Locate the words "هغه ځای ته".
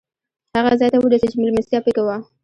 0.57-0.97